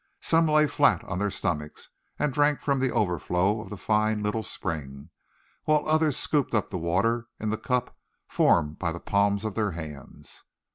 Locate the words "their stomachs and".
1.19-2.33